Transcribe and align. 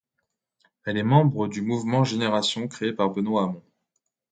Elle 0.83 0.97
est 0.97 1.03
membre 1.03 1.47
du 1.47 1.61
mouvement 1.61 2.03
Génération.s 2.03 2.69
créé 2.71 2.91
par 2.91 3.11
Benoit 3.11 3.43
Hamon. 3.43 3.61